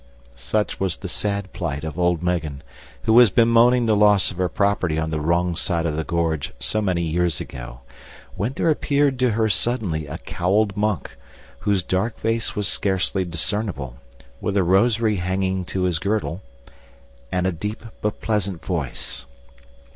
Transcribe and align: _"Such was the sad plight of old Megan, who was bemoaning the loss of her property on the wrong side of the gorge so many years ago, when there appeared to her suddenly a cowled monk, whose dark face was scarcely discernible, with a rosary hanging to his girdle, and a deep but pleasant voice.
_"Such 0.35 0.79
was 0.79 0.97
the 0.97 1.07
sad 1.07 1.53
plight 1.53 1.83
of 1.83 1.99
old 1.99 2.23
Megan, 2.23 2.63
who 3.03 3.13
was 3.13 3.29
bemoaning 3.29 3.85
the 3.85 3.95
loss 3.95 4.31
of 4.31 4.37
her 4.37 4.49
property 4.49 4.97
on 4.97 5.11
the 5.11 5.21
wrong 5.21 5.55
side 5.55 5.85
of 5.85 5.95
the 5.95 6.03
gorge 6.03 6.51
so 6.59 6.81
many 6.81 7.03
years 7.03 7.39
ago, 7.39 7.81
when 8.35 8.53
there 8.53 8.71
appeared 8.71 9.19
to 9.19 9.33
her 9.33 9.47
suddenly 9.47 10.07
a 10.07 10.17
cowled 10.17 10.75
monk, 10.75 11.15
whose 11.59 11.83
dark 11.83 12.17
face 12.17 12.55
was 12.55 12.67
scarcely 12.67 13.23
discernible, 13.23 13.97
with 14.39 14.57
a 14.57 14.63
rosary 14.63 15.17
hanging 15.17 15.65
to 15.65 15.83
his 15.83 15.99
girdle, 15.99 16.41
and 17.31 17.45
a 17.45 17.51
deep 17.51 17.83
but 18.01 18.21
pleasant 18.21 18.65
voice. 18.65 19.27